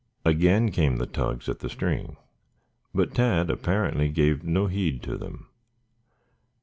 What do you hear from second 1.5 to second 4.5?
the string. But Tad apparently gave